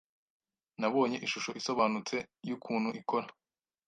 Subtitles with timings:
[0.79, 2.15] Nabonye ishusho isobanutse
[2.47, 3.27] yukuntu ikora.